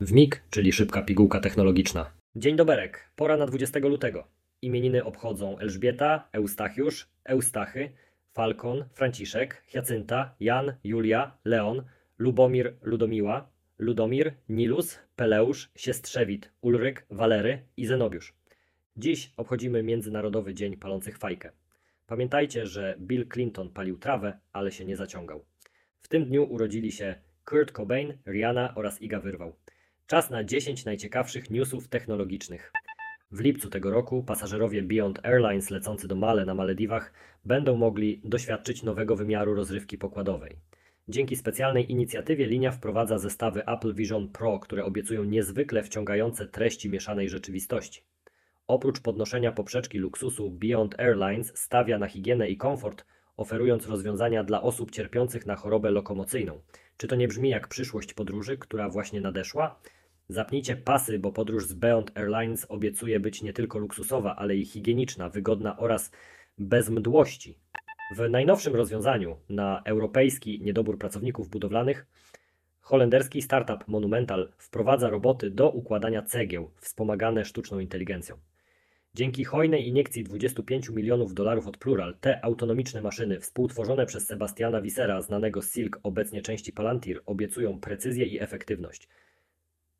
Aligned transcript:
WMIG, 0.00 0.42
czyli 0.50 0.72
szybka 0.72 1.02
pigułka 1.02 1.40
technologiczna. 1.40 2.10
Dzień 2.36 2.56
doberek, 2.56 3.10
pora 3.16 3.36
na 3.36 3.46
20 3.46 3.78
lutego. 3.78 4.26
Imieniny 4.62 5.04
obchodzą 5.04 5.58
Elżbieta, 5.58 6.28
Eustachiusz, 6.32 7.08
Eustachy, 7.24 7.92
Falkon, 8.32 8.84
Franciszek, 8.94 9.62
Hiacynta, 9.66 10.34
Jan, 10.40 10.72
Julia, 10.84 11.38
Leon, 11.44 11.82
Lubomir, 12.18 12.74
Ludomiła, 12.82 13.50
Ludomir, 13.78 14.34
Nilus, 14.48 14.98
Peleusz, 15.16 15.70
Siestrzewit, 15.76 16.52
Ulryk, 16.60 17.06
Walery 17.10 17.62
i 17.76 17.86
Zenobiusz. 17.86 18.34
Dziś 18.96 19.32
obchodzimy 19.36 19.82
Międzynarodowy 19.82 20.54
Dzień 20.54 20.76
Palących 20.76 21.18
Fajkę. 21.18 21.50
Pamiętajcie, 22.06 22.66
że 22.66 22.94
Bill 22.98 23.28
Clinton 23.28 23.70
palił 23.70 23.98
trawę, 23.98 24.38
ale 24.52 24.72
się 24.72 24.84
nie 24.84 24.96
zaciągał. 24.96 25.49
W 26.02 26.08
tym 26.08 26.24
dniu 26.24 26.44
urodzili 26.52 26.92
się 26.92 27.14
Kurt 27.44 27.72
Cobain, 27.72 28.18
Rihanna 28.26 28.74
oraz 28.74 29.02
Iga 29.02 29.20
Wyrwał. 29.20 29.56
Czas 30.06 30.30
na 30.30 30.44
10 30.44 30.84
najciekawszych 30.84 31.50
newsów 31.50 31.88
technologicznych. 31.88 32.72
W 33.32 33.40
lipcu 33.40 33.70
tego 33.70 33.90
roku 33.90 34.22
pasażerowie 34.22 34.82
Beyond 34.82 35.26
Airlines 35.26 35.70
lecący 35.70 36.08
do 36.08 36.14
Male 36.14 36.44
na 36.44 36.54
Malediwach 36.54 37.12
będą 37.44 37.76
mogli 37.76 38.20
doświadczyć 38.24 38.82
nowego 38.82 39.16
wymiaru 39.16 39.54
rozrywki 39.54 39.98
pokładowej. 39.98 40.56
Dzięki 41.08 41.36
specjalnej 41.36 41.92
inicjatywie 41.92 42.46
linia 42.46 42.72
wprowadza 42.72 43.18
zestawy 43.18 43.66
Apple 43.66 43.94
Vision 43.94 44.28
Pro, 44.28 44.58
które 44.58 44.84
obiecują 44.84 45.24
niezwykle 45.24 45.82
wciągające 45.82 46.46
treści 46.46 46.90
mieszanej 46.90 47.28
rzeczywistości. 47.28 48.02
Oprócz 48.66 49.00
podnoszenia 49.00 49.52
poprzeczki 49.52 49.98
luksusu, 49.98 50.50
Beyond 50.50 51.00
Airlines 51.00 51.52
stawia 51.58 51.98
na 51.98 52.08
higienę 52.08 52.48
i 52.48 52.56
komfort, 52.56 53.04
oferując 53.40 53.88
rozwiązania 53.88 54.44
dla 54.44 54.62
osób 54.62 54.90
cierpiących 54.90 55.46
na 55.46 55.56
chorobę 55.56 55.90
lokomocyjną. 55.90 56.60
Czy 56.96 57.08
to 57.08 57.16
nie 57.16 57.28
brzmi 57.28 57.48
jak 57.48 57.68
przyszłość 57.68 58.14
podróży, 58.14 58.58
która 58.58 58.88
właśnie 58.88 59.20
nadeszła? 59.20 59.80
Zapnijcie 60.28 60.76
pasy, 60.76 61.18
bo 61.18 61.32
podróż 61.32 61.66
z 61.66 61.72
Beyond 61.74 62.18
Airlines 62.18 62.66
obiecuje 62.68 63.20
być 63.20 63.42
nie 63.42 63.52
tylko 63.52 63.78
luksusowa, 63.78 64.36
ale 64.36 64.56
i 64.56 64.64
higieniczna, 64.64 65.28
wygodna 65.28 65.78
oraz 65.78 66.10
bez 66.58 66.90
mdłości. 66.90 67.58
W 68.16 68.28
najnowszym 68.30 68.74
rozwiązaniu 68.74 69.36
na 69.48 69.82
europejski 69.84 70.60
niedobór 70.62 70.98
pracowników 70.98 71.48
budowlanych 71.48 72.06
holenderski 72.80 73.42
startup 73.42 73.88
Monumental 73.88 74.52
wprowadza 74.58 75.08
roboty 75.10 75.50
do 75.50 75.70
układania 75.70 76.22
cegieł 76.22 76.70
wspomagane 76.80 77.44
sztuczną 77.44 77.78
inteligencją. 77.78 78.36
Dzięki 79.14 79.44
hojnej 79.44 79.88
iniekcji 79.88 80.24
25 80.24 80.88
milionów 80.88 81.34
dolarów 81.34 81.66
od 81.66 81.76
Plural, 81.76 82.16
te 82.20 82.44
autonomiczne 82.44 83.02
maszyny, 83.02 83.40
współtworzone 83.40 84.06
przez 84.06 84.26
Sebastiana 84.26 84.80
Wissera, 84.82 85.22
znanego 85.22 85.62
z 85.62 85.72
Silk, 85.72 86.00
obecnie 86.02 86.42
części 86.42 86.72
Palantir, 86.72 87.22
obiecują 87.26 87.80
precyzję 87.80 88.26
i 88.26 88.40
efektywność. 88.42 89.08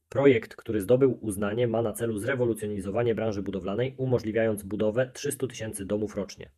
Projekt, 0.08 0.56
który 0.56 0.80
zdobył 0.80 1.19
uznanie, 1.20 1.69
ma 1.69 1.83
na 1.83 1.92
celu 1.92 2.19
zrewolucjonizowanie 2.19 3.14
branży 3.14 3.42
budowlanej, 3.42 3.94
umożliwiając 3.97 4.62
budowę 4.62 5.11
300 5.14 5.47
tysięcy 5.47 5.86
domów 5.86 6.17
rocznie. 6.17 6.50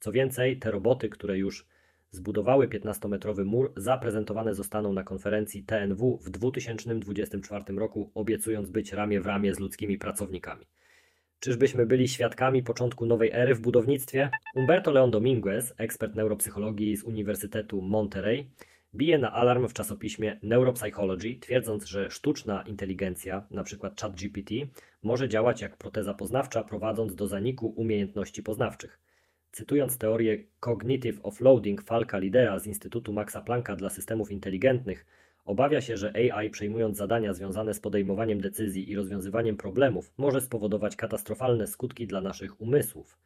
Co 0.00 0.12
więcej, 0.12 0.58
te 0.58 0.70
roboty, 0.70 1.08
które 1.08 1.38
już 1.38 1.66
zbudowały 2.10 2.68
15-metrowy 2.68 3.44
mur, 3.44 3.72
zaprezentowane 3.76 4.54
zostaną 4.54 4.92
na 4.92 5.04
konferencji 5.04 5.62
TNW 5.62 6.18
w 6.18 6.30
2024 6.30 7.64
roku, 7.76 8.10
obiecując 8.14 8.70
być 8.70 8.92
ramię 8.92 9.20
w 9.20 9.26
ramię 9.26 9.54
z 9.54 9.58
ludzkimi 9.58 9.98
pracownikami. 9.98 10.66
Czyżbyśmy 11.40 11.86
byli 11.86 12.08
świadkami 12.08 12.62
początku 12.62 13.06
nowej 13.06 13.30
ery 13.32 13.54
w 13.54 13.60
budownictwie? 13.60 14.30
Umberto 14.54 14.90
Leon 14.90 15.10
Dominguez, 15.10 15.74
ekspert 15.76 16.14
neuropsychologii 16.14 16.96
z 16.96 17.02
Uniwersytetu 17.02 17.82
Monterey, 17.82 18.50
bije 18.94 19.18
na 19.18 19.32
alarm 19.32 19.68
w 19.68 19.72
czasopiśmie 19.72 20.38
Neuropsychology, 20.42 21.38
twierdząc, 21.40 21.84
że 21.84 22.10
sztuczna 22.10 22.62
inteligencja, 22.62 23.46
np. 23.50 23.90
ChatGPT, 24.00 24.50
może 25.02 25.28
działać 25.28 25.60
jak 25.60 25.76
proteza 25.76 26.14
poznawcza, 26.14 26.64
prowadząc 26.64 27.14
do 27.14 27.26
zaniku 27.26 27.66
umiejętności 27.66 28.42
poznawczych. 28.42 29.00
Cytując 29.52 29.98
teorię 29.98 30.44
Cognitive 30.60 31.20
Offloading 31.22 31.82
Falka 31.82 32.18
Lidera 32.18 32.58
z 32.58 32.66
Instytutu 32.66 33.12
Maxa 33.12 33.40
Plancka 33.40 33.76
dla 33.76 33.90
systemów 33.90 34.30
inteligentnych, 34.30 35.06
obawia 35.48 35.80
się, 35.80 35.96
że 35.96 36.12
AI 36.14 36.50
przejmując 36.50 36.96
zadania 36.96 37.34
związane 37.34 37.74
z 37.74 37.80
podejmowaniem 37.80 38.40
decyzji 38.40 38.90
i 38.90 38.96
rozwiązywaniem 38.96 39.56
problemów 39.56 40.12
może 40.16 40.40
spowodować 40.40 40.96
katastrofalne 40.96 41.66
skutki 41.66 42.06
dla 42.06 42.20
naszych 42.20 42.60
umysłów. 42.60 43.18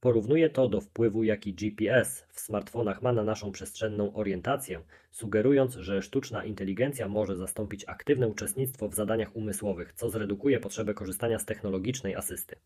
Porównuje 0.00 0.50
to 0.50 0.68
do 0.68 0.80
wpływu, 0.80 1.24
jaki 1.24 1.54
GPS 1.54 2.26
w 2.32 2.40
smartfonach 2.40 3.02
ma 3.02 3.12
na 3.12 3.24
naszą 3.24 3.52
przestrzenną 3.52 4.14
orientację, 4.14 4.80
sugerując, 5.10 5.74
że 5.74 6.02
sztuczna 6.02 6.44
inteligencja 6.44 7.08
może 7.08 7.36
zastąpić 7.36 7.84
aktywne 7.88 8.28
uczestnictwo 8.28 8.88
w 8.88 8.94
zadaniach 8.94 9.36
umysłowych, 9.36 9.92
co 9.92 10.10
zredukuje 10.10 10.60
potrzebę 10.60 10.94
korzystania 10.94 11.38
z 11.38 11.44
technologicznej 11.44 12.14
asysty. 12.14 12.56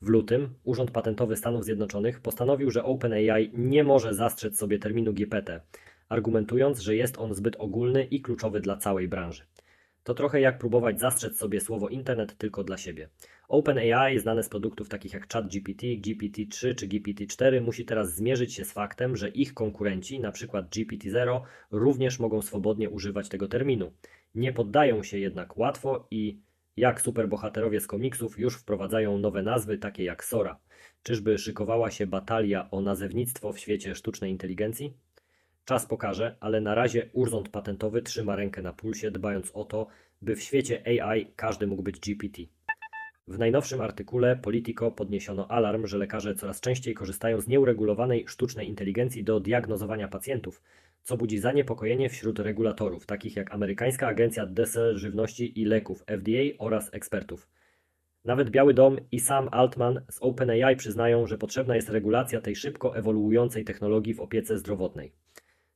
W 0.00 0.08
lutym 0.08 0.54
Urząd 0.64 0.90
Patentowy 0.90 1.36
Stanów 1.36 1.64
Zjednoczonych 1.64 2.20
postanowił, 2.20 2.70
że 2.70 2.84
OpenAI 2.84 3.50
nie 3.54 3.84
może 3.84 4.14
zastrzec 4.14 4.58
sobie 4.58 4.78
terminu 4.78 5.12
GPT, 5.12 5.60
argumentując, 6.08 6.80
że 6.80 6.96
jest 6.96 7.18
on 7.18 7.34
zbyt 7.34 7.56
ogólny 7.58 8.04
i 8.04 8.20
kluczowy 8.20 8.60
dla 8.60 8.76
całej 8.76 9.08
branży. 9.08 9.42
To 10.04 10.14
trochę 10.14 10.40
jak 10.40 10.58
próbować 10.58 11.00
zastrzec 11.00 11.36
sobie 11.36 11.60
słowo 11.60 11.88
internet 11.88 12.38
tylko 12.38 12.64
dla 12.64 12.76
siebie. 12.76 13.08
OpenAI, 13.48 14.18
znane 14.18 14.42
z 14.42 14.48
produktów 14.48 14.88
takich 14.88 15.12
jak 15.12 15.32
ChatGPT, 15.32 15.82
GPT-3 15.82 16.74
czy 16.74 16.88
GPT-4, 16.88 17.60
musi 17.60 17.84
teraz 17.84 18.14
zmierzyć 18.14 18.54
się 18.54 18.64
z 18.64 18.72
faktem, 18.72 19.16
że 19.16 19.28
ich 19.28 19.54
konkurenci, 19.54 20.16
np. 20.16 20.62
GPT-0, 20.62 21.40
również 21.70 22.18
mogą 22.18 22.42
swobodnie 22.42 22.90
używać 22.90 23.28
tego 23.28 23.48
terminu. 23.48 23.92
Nie 24.34 24.52
poddają 24.52 25.02
się 25.02 25.18
jednak 25.18 25.56
łatwo 25.56 26.06
i 26.10 26.38
jak 26.76 27.00
superbohaterowie 27.00 27.80
z 27.80 27.86
komiksów 27.86 28.38
już 28.38 28.56
wprowadzają 28.56 29.18
nowe 29.18 29.42
nazwy, 29.42 29.78
takie 29.78 30.04
jak 30.04 30.24
Sora. 30.24 30.58
Czyżby 31.02 31.38
szykowała 31.38 31.90
się 31.90 32.06
batalia 32.06 32.70
o 32.70 32.80
nazewnictwo 32.80 33.52
w 33.52 33.58
świecie 33.58 33.94
sztucznej 33.94 34.30
inteligencji? 34.30 34.94
Czas 35.64 35.86
pokaże, 35.86 36.36
ale 36.40 36.60
na 36.60 36.74
razie 36.74 37.10
urząd 37.12 37.48
patentowy 37.48 38.02
trzyma 38.02 38.36
rękę 38.36 38.62
na 38.62 38.72
pulsie, 38.72 39.10
dbając 39.10 39.50
o 39.50 39.64
to, 39.64 39.86
by 40.22 40.36
w 40.36 40.42
świecie 40.42 40.82
AI 40.86 41.26
każdy 41.36 41.66
mógł 41.66 41.82
być 41.82 42.00
GPT. 42.00 42.42
W 43.28 43.38
najnowszym 43.38 43.80
artykule 43.80 44.36
Politico 44.36 44.90
podniesiono 44.90 45.50
alarm, 45.50 45.86
że 45.86 45.98
lekarze 45.98 46.34
coraz 46.34 46.60
częściej 46.60 46.94
korzystają 46.94 47.40
z 47.40 47.48
nieuregulowanej 47.48 48.28
sztucznej 48.28 48.68
inteligencji 48.68 49.24
do 49.24 49.40
diagnozowania 49.40 50.08
pacjentów, 50.08 50.62
co 51.02 51.16
budzi 51.16 51.38
zaniepokojenie 51.38 52.08
wśród 52.08 52.38
regulatorów, 52.38 53.06
takich 53.06 53.36
jak 53.36 53.54
amerykańska 53.54 54.06
agencja 54.06 54.46
DSL 54.46 54.98
Żywności 54.98 55.60
i 55.60 55.64
Leków 55.64 56.04
FDA 56.06 56.58
oraz 56.58 56.94
ekspertów. 56.94 57.48
Nawet 58.24 58.50
Biały 58.50 58.74
Dom 58.74 58.96
i 59.12 59.20
sam 59.20 59.48
Altman 59.52 60.00
z 60.10 60.18
OpenAI 60.20 60.76
przyznają, 60.76 61.26
że 61.26 61.38
potrzebna 61.38 61.76
jest 61.76 61.88
regulacja 61.88 62.40
tej 62.40 62.56
szybko 62.56 62.96
ewoluującej 62.96 63.64
technologii 63.64 64.14
w 64.14 64.20
opiece 64.20 64.58
zdrowotnej. 64.58 65.12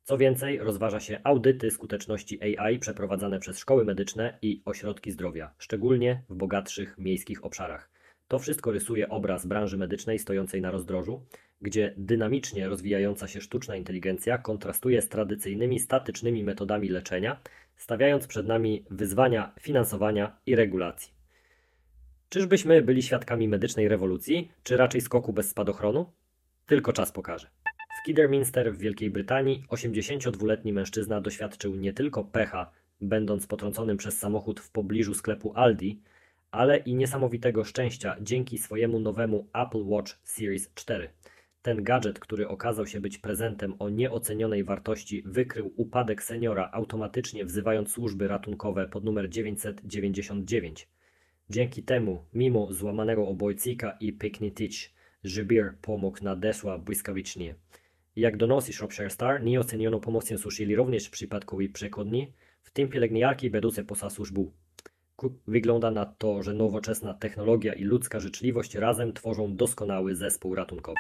Co 0.09 0.19
więcej, 0.19 0.59
rozważa 0.59 1.01
się 1.01 1.21
audyty 1.25 1.71
skuteczności 1.71 2.59
AI 2.59 2.79
przeprowadzane 2.79 3.39
przez 3.39 3.59
szkoły 3.59 3.85
medyczne 3.85 4.39
i 4.43 4.63
ośrodki 4.65 5.11
zdrowia, 5.11 5.55
szczególnie 5.59 6.23
w 6.29 6.35
bogatszych 6.35 6.99
miejskich 6.99 7.45
obszarach. 7.45 7.91
To 8.29 8.39
wszystko 8.39 8.73
rysuje 8.73 9.09
obraz 9.09 9.47
branży 9.47 9.77
medycznej 9.77 10.19
stojącej 10.19 10.61
na 10.61 10.71
rozdrożu, 10.71 11.27
gdzie 11.61 11.95
dynamicznie 11.97 12.69
rozwijająca 12.69 13.29
się 13.29 13.41
sztuczna 13.41 13.77
inteligencja 13.77 14.39
kontrastuje 14.39 15.03
z 15.03 15.09
tradycyjnymi 15.09 15.81
statycznymi 15.81 16.45
metodami 16.45 16.89
leczenia, 16.89 17.41
stawiając 17.77 18.27
przed 18.27 18.47
nami 18.47 18.85
wyzwania 18.91 19.55
finansowania 19.61 20.37
i 20.47 20.57
regulacji. 20.57 21.13
Czyżbyśmy 22.29 22.83
byli 22.83 23.03
świadkami 23.03 23.49
medycznej 23.49 23.89
rewolucji, 23.89 24.53
czy 24.63 24.77
raczej 24.77 25.01
skoku 25.01 25.33
bez 25.33 25.51
spadochronu? 25.51 26.13
Tylko 26.67 26.93
czas 26.93 27.13
pokaże. 27.13 27.49
Kidderminster 28.09 28.75
w 28.75 28.79
Wielkiej 28.79 29.11
Brytanii 29.11 29.65
82-letni 29.71 30.73
mężczyzna 30.73 31.21
doświadczył 31.21 31.77
nie 31.77 31.93
tylko 31.93 32.25
pecha, 32.25 32.71
będąc 33.01 33.47
potrąconym 33.47 33.97
przez 33.97 34.19
samochód 34.19 34.61
w 34.61 34.71
pobliżu 34.71 35.15
sklepu 35.15 35.53
Aldi, 35.55 36.01
ale 36.51 36.77
i 36.77 36.95
niesamowitego 36.95 37.65
szczęścia 37.65 38.17
dzięki 38.21 38.59
swojemu 38.59 39.01
nowemu 39.01 39.49
Apple 39.55 39.85
Watch 39.85 40.19
Series 40.25 40.75
4. 40.75 41.09
Ten 41.63 41.83
gadżet, 41.83 42.19
który 42.19 42.49
okazał 42.49 42.87
się 42.87 43.01
być 43.01 43.19
prezentem 43.19 43.75
o 43.79 43.89
nieocenionej 43.89 44.65
wartości, 44.65 45.23
wykrył 45.27 45.73
upadek 45.77 46.23
seniora 46.23 46.71
automatycznie 46.73 47.45
wzywając 47.45 47.91
służby 47.91 48.29
ratunkowe 48.29 48.89
pod 48.89 49.05
numer 49.05 49.29
999. 49.29 50.89
Dzięki 51.51 51.83
temu, 51.83 52.25
mimo 52.35 52.73
złamanego 52.73 53.29
obojcika 53.29 53.97
i 54.01 54.13
pyknitich, 54.13 54.99
Żybir 55.25 55.75
pomógł 55.83 56.25
nadeszła 56.25 56.79
błyskawicznie. 56.79 57.55
Jak 58.19 58.37
donosi 58.37 58.73
Shropshire 58.73 59.11
Star, 59.11 59.43
nieocenioną 59.43 60.01
pomocą 60.01 60.39
suszyli 60.39 60.77
również 60.77 61.07
w 61.07 61.11
przypadku 61.11 61.61
jej 61.61 61.71
przekodni, 61.71 62.33
w 62.63 62.71
tym 62.71 62.89
pielęgniarki 62.89 63.51
będące 63.51 63.85
poza 63.85 64.11
służbą. 64.11 64.51
Wygląda 65.47 65.91
na 65.91 66.07
to, 66.07 66.43
że 66.43 66.55
nowoczesna 66.55 67.15
technologia 67.15 67.73
i 67.73 67.85
ludzka 67.85 68.21
życzliwość 68.21 68.75
razem 68.75 69.13
tworzą 69.13 69.57
doskonały 69.57 70.15
zespół 70.15 70.55
ratunkowy. 70.55 70.99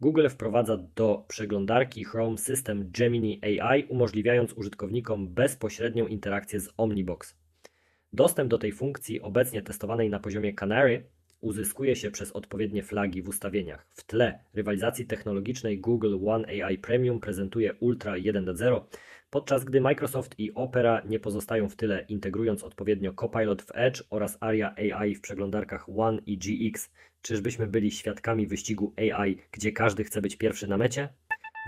Google 0.00 0.28
wprowadza 0.28 0.76
do 0.76 1.24
przeglądarki 1.28 2.04
Chrome 2.04 2.38
system 2.38 2.90
Gemini 2.90 3.40
AI, 3.42 3.84
umożliwiając 3.84 4.52
użytkownikom 4.52 5.28
bezpośrednią 5.28 6.06
interakcję 6.06 6.60
z 6.60 6.68
Omnibox. 6.76 7.36
Dostęp 8.12 8.50
do 8.50 8.58
tej 8.58 8.72
funkcji, 8.72 9.20
obecnie 9.20 9.62
testowanej 9.62 10.10
na 10.10 10.20
poziomie 10.20 10.54
Canary, 10.54 11.04
uzyskuje 11.40 11.96
się 11.96 12.10
przez 12.10 12.32
odpowiednie 12.32 12.82
flagi 12.82 13.22
w 13.22 13.28
ustawieniach. 13.28 13.86
W 13.92 14.04
tle 14.04 14.38
rywalizacji 14.54 15.06
technologicznej 15.06 15.80
Google 15.80 16.16
One 16.26 16.48
AI 16.48 16.78
Premium 16.78 17.20
prezentuje 17.20 17.74
Ultra 17.80 18.12
1.0, 18.12 18.80
podczas 19.30 19.64
gdy 19.64 19.80
Microsoft 19.80 20.34
i 20.38 20.54
Opera 20.54 21.02
nie 21.08 21.20
pozostają 21.20 21.68
w 21.68 21.76
tyle, 21.76 22.04
integrując 22.08 22.64
odpowiednio 22.64 23.12
Copilot 23.12 23.62
w 23.62 23.70
Edge 23.74 24.02
oraz 24.10 24.38
Aria 24.40 24.74
AI 24.76 25.14
w 25.14 25.20
przeglądarkach 25.20 25.88
One 25.96 26.20
i 26.26 26.38
GX. 26.38 26.90
Czyżbyśmy 27.22 27.66
byli 27.66 27.90
świadkami 27.90 28.46
wyścigu 28.46 28.94
AI, 28.96 29.36
gdzie 29.52 29.72
każdy 29.72 30.04
chce 30.04 30.22
być 30.22 30.36
pierwszy 30.36 30.66
na 30.66 30.76
mecie? 30.76 31.08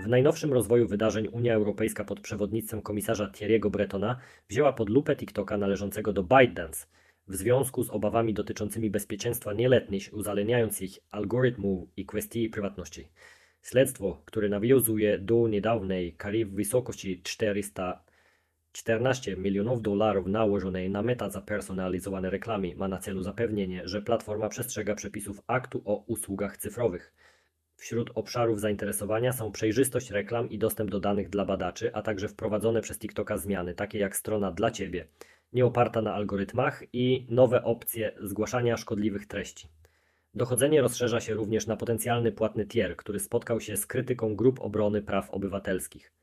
W 0.03 0.07
najnowszym 0.07 0.53
rozwoju 0.53 0.87
wydarzeń 0.87 1.27
Unia 1.27 1.53
Europejska 1.53 2.05
pod 2.05 2.19
przewodnictwem 2.19 2.81
komisarza 2.81 3.31
Thierry'ego 3.35 3.69
Bretona 3.69 4.19
wzięła 4.49 4.73
pod 4.73 4.89
lupę 4.89 5.15
TikToka 5.15 5.57
należącego 5.57 6.13
do 6.13 6.23
ByteDance 6.23 6.85
w 7.29 7.35
związku 7.35 7.83
z 7.83 7.89
obawami 7.89 8.33
dotyczącymi 8.33 8.89
bezpieczeństwa 8.89 9.53
nieletnich, 9.53 10.09
uzależniając 10.13 10.81
ich 10.81 10.99
algorytmów 11.11 11.89
i 11.97 12.05
kwestii 12.05 12.49
prywatności. 12.49 13.07
Śledztwo, 13.61 14.21
które 14.25 14.49
nawiązuje 14.49 15.17
do 15.17 15.47
niedawnej 15.47 16.13
kary 16.13 16.45
w 16.45 16.53
wysokości 16.53 17.21
414 17.23 19.37
milionów 19.37 19.81
dolarów 19.81 20.27
nałożonej 20.27 20.89
na 20.89 21.01
meta 21.01 21.29
za 21.29 21.41
personalizowane 21.41 22.29
reklamy, 22.29 22.75
ma 22.75 22.87
na 22.87 22.97
celu 22.97 23.23
zapewnienie, 23.23 23.81
że 23.85 24.01
platforma 24.01 24.49
przestrzega 24.49 24.95
przepisów 24.95 25.41
aktu 25.47 25.81
o 25.85 26.03
usługach 26.07 26.57
cyfrowych. 26.57 27.13
Wśród 27.75 28.11
obszarów 28.15 28.59
zainteresowania 28.59 29.33
są 29.33 29.51
przejrzystość 29.51 30.11
reklam 30.11 30.49
i 30.49 30.57
dostęp 30.57 30.91
do 30.91 30.99
danych 30.99 31.29
dla 31.29 31.45
badaczy, 31.45 31.95
a 31.95 32.01
także 32.01 32.27
wprowadzone 32.27 32.81
przez 32.81 32.99
TikToka 32.99 33.37
zmiany, 33.37 33.73
takie 33.73 33.99
jak 33.99 34.15
strona 34.15 34.51
dla 34.51 34.71
Ciebie, 34.71 35.07
nie 35.53 35.65
oparta 35.65 36.01
na 36.01 36.13
algorytmach 36.13 36.83
i 36.93 37.27
nowe 37.29 37.63
opcje 37.63 38.11
zgłaszania 38.21 38.77
szkodliwych 38.77 39.27
treści. 39.27 39.67
Dochodzenie 40.33 40.81
rozszerza 40.81 41.19
się 41.19 41.33
również 41.33 41.67
na 41.67 41.77
potencjalny 41.77 42.31
płatny 42.31 42.65
tier, 42.65 42.97
który 42.97 43.19
spotkał 43.19 43.61
się 43.61 43.77
z 43.77 43.85
krytyką 43.85 44.35
grup 44.35 44.59
obrony 44.61 45.01
praw 45.01 45.29
obywatelskich. 45.29 46.13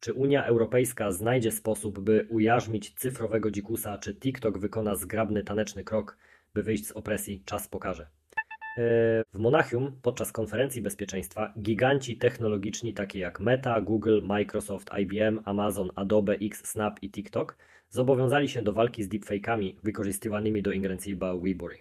Czy 0.00 0.12
Unia 0.12 0.44
Europejska 0.44 1.12
znajdzie 1.12 1.52
sposób, 1.52 2.00
by 2.00 2.26
ujarzmić 2.30 2.94
cyfrowego 2.94 3.50
dzikusa, 3.50 3.98
czy 3.98 4.14
TikTok 4.14 4.58
wykona 4.58 4.94
zgrabny 4.94 5.42
taneczny 5.44 5.84
krok, 5.84 6.18
by 6.54 6.62
wyjść 6.62 6.86
z 6.86 6.92
opresji, 6.92 7.42
czas 7.44 7.68
pokaże. 7.68 8.06
W 8.76 9.38
Monachium 9.38 9.92
podczas 10.02 10.32
konferencji 10.32 10.82
bezpieczeństwa 10.82 11.52
giganci 11.58 12.16
technologiczni 12.16 12.94
takie 12.94 13.18
jak 13.18 13.40
Meta, 13.40 13.80
Google, 13.80 14.20
Microsoft, 14.22 14.90
IBM, 14.98 15.40
Amazon, 15.44 15.90
Adobe, 15.94 16.32
X, 16.32 16.64
Snap 16.64 17.02
i 17.02 17.10
TikTok 17.10 17.56
zobowiązali 17.88 18.48
się 18.48 18.62
do 18.62 18.72
walki 18.72 19.02
z 19.02 19.08
deepfake'ami 19.08 19.74
wykorzystywanymi 19.82 20.62
do 20.62 20.72
ingerencji 20.72 21.18
wybory. 21.42 21.76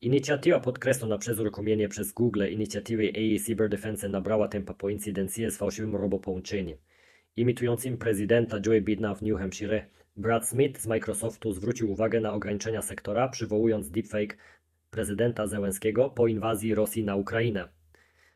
Inicjatywa 0.00 0.60
podkreślona 0.60 1.18
przez 1.18 1.40
uruchomienie 1.40 1.88
przez 1.88 2.12
Google 2.12 2.44
inicjatywy 2.50 3.12
AI 3.16 3.40
Cyberdefense 3.40 4.08
nabrała 4.08 4.48
tempa 4.48 4.74
po 4.74 4.88
incydencji 4.88 5.50
z 5.50 5.56
fałszywym 5.56 5.96
robopołączeniem. 5.96 6.78
Imitującym 7.36 7.98
prezydenta 7.98 8.56
Joe 8.66 8.80
Bidena 8.80 9.14
w 9.14 9.22
New 9.22 9.38
Hampshire, 9.38 9.86
Brad 10.16 10.48
Smith 10.48 10.80
z 10.80 10.86
Microsoftu 10.86 11.52
zwrócił 11.52 11.92
uwagę 11.92 12.20
na 12.20 12.32
ograniczenia 12.32 12.82
sektora, 12.82 13.28
przywołując 13.28 13.90
deepfake 13.90 14.36
prezydenta 14.94 15.46
Zełenskiego 15.46 16.10
po 16.10 16.26
inwazji 16.26 16.74
Rosji 16.74 17.04
na 17.04 17.16
Ukrainę. 17.16 17.68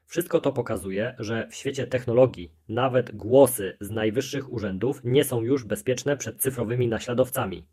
Wszystko 0.07 0.41
to 0.41 0.53
pokazuje, 0.53 1.15
że 1.19 1.49
w 1.51 1.55
świecie 1.55 1.87
technologii 1.87 2.53
nawet 2.69 3.17
głosy 3.17 3.77
z 3.81 3.91
najwyższych 3.91 4.53
urzędów 4.53 5.01
nie 5.05 5.25
są 5.25 5.43
już 5.43 5.65
bezpieczne 5.65 6.17
przed 6.17 6.41
cyfrowymi 6.41 6.89
naśladowcami. 6.89 7.67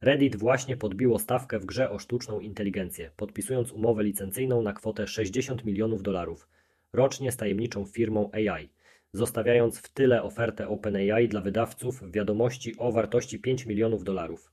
Reddit 0.00 0.36
właśnie 0.36 0.76
podbiło 0.76 1.18
stawkę 1.18 1.58
w 1.58 1.66
grze 1.66 1.90
o 1.90 1.98
sztuczną 1.98 2.40
inteligencję, 2.40 3.10
podpisując 3.16 3.72
umowę 3.72 4.04
licencyjną 4.04 4.62
na 4.62 4.72
kwotę 4.72 5.06
60 5.06 5.64
milionów 5.64 6.02
dolarów 6.02 6.48
rocznie 6.92 7.32
z 7.32 7.36
tajemniczą 7.36 7.84
firmą 7.84 8.30
AI, 8.32 8.68
zostawiając 9.12 9.78
w 9.78 9.92
tyle 9.92 10.22
ofertę 10.22 10.68
OpenAI 10.68 11.28
dla 11.28 11.40
wydawców 11.40 12.12
wiadomości 12.12 12.74
o 12.78 12.92
wartości 12.92 13.38
5 13.38 13.66
milionów 13.66 14.04
dolarów. 14.04 14.52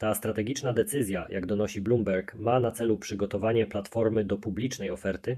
Ta 0.00 0.14
strategiczna 0.14 0.72
decyzja, 0.72 1.26
jak 1.30 1.46
donosi 1.46 1.80
Bloomberg, 1.80 2.34
ma 2.34 2.60
na 2.60 2.70
celu 2.70 2.98
przygotowanie 2.98 3.66
platformy 3.66 4.24
do 4.24 4.38
publicznej 4.38 4.90
oferty, 4.90 5.36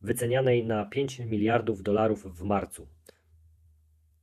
wycenianej 0.00 0.66
na 0.66 0.84
5 0.84 1.18
miliardów 1.18 1.82
dolarów 1.82 2.38
w 2.38 2.42
marcu. 2.42 2.86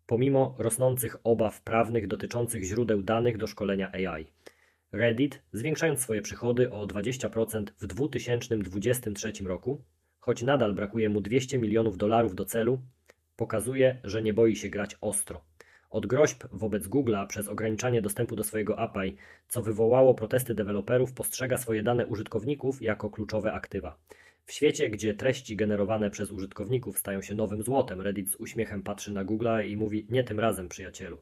Pomimo 0.05 0.55
rosnących 0.59 1.17
obaw 1.23 1.61
prawnych 1.61 2.07
dotyczących 2.07 2.63
źródeł 2.63 3.03
danych 3.03 3.37
do 3.37 3.47
szkolenia 3.47 3.91
AI, 3.91 4.27
Reddit, 4.91 5.41
zwiększając 5.53 5.99
swoje 5.99 6.21
przychody 6.21 6.71
o 6.71 6.87
20% 6.87 7.63
w 7.79 7.87
2023 7.87 9.33
roku, 9.43 9.81
choć 10.19 10.43
nadal 10.43 10.73
brakuje 10.73 11.09
mu 11.09 11.21
200 11.21 11.57
milionów 11.57 11.97
dolarów 11.97 12.35
do 12.35 12.45
celu, 12.45 12.81
pokazuje, 13.35 13.99
że 14.03 14.21
nie 14.21 14.33
boi 14.33 14.55
się 14.55 14.69
grać 14.69 14.97
ostro. 15.01 15.48
Od 15.89 16.05
groźb 16.05 16.43
wobec 16.51 16.87
Google'a 16.87 17.27
przez 17.27 17.47
ograniczanie 17.47 18.01
dostępu 18.01 18.35
do 18.35 18.43
swojego 18.43 18.79
API, 18.79 19.15
co 19.47 19.61
wywołało 19.61 20.13
protesty 20.13 20.55
deweloperów, 20.55 21.13
postrzega 21.13 21.57
swoje 21.57 21.83
dane 21.83 22.07
użytkowników 22.07 22.81
jako 22.81 23.09
kluczowe 23.09 23.53
aktywa. 23.53 23.97
W 24.45 24.51
świecie, 24.51 24.89
gdzie 24.89 25.13
treści 25.13 25.55
generowane 25.55 26.09
przez 26.09 26.31
użytkowników 26.31 26.99
stają 26.99 27.21
się 27.21 27.35
nowym 27.35 27.63
złotem, 27.63 28.01
Reddit 28.01 28.31
z 28.31 28.35
uśmiechem 28.35 28.83
patrzy 28.83 29.13
na 29.13 29.25
Google'a 29.25 29.67
i 29.67 29.77
mówi: 29.77 30.07
Nie 30.09 30.23
tym 30.23 30.39
razem, 30.39 30.69
przyjacielu. 30.69 31.17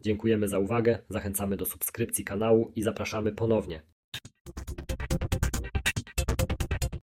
Dziękujemy 0.00 0.48
za 0.48 0.58
uwagę, 0.58 0.98
zachęcamy 1.08 1.56
do 1.56 1.66
subskrypcji 1.66 2.24
kanału 2.24 2.72
i 2.76 2.82
zapraszamy 2.82 3.32
ponownie. 3.32 3.82